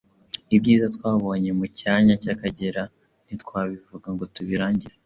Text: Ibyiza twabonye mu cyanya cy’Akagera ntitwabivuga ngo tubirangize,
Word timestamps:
Ibyiza 0.55 0.87
twabonye 0.95 1.49
mu 1.59 1.65
cyanya 1.79 2.13
cy’Akagera 2.21 2.83
ntitwabivuga 3.25 4.07
ngo 4.13 4.23
tubirangize, 4.35 4.97